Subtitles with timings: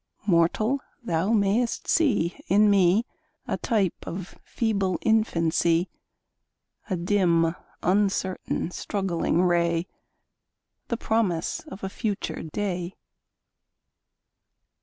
[0.25, 0.79] Mortal!
[1.03, 3.05] thou mayst see in me
[3.47, 5.91] A type of feeble infancy,
[6.89, 9.85] A dim, uncertain, struggling ray,
[10.87, 12.95] The promise of a future day!